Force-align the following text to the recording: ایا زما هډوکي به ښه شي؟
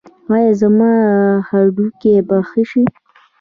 ایا 0.33 0.51
زما 0.61 0.91
هډوکي 1.49 2.13
به 2.27 2.37
ښه 2.49 2.61
شي؟ 2.69 2.83